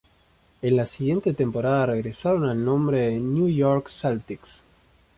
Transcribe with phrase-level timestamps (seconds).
[0.63, 4.63] En la siguiente temporada regresaron al nombre de New York Celtics.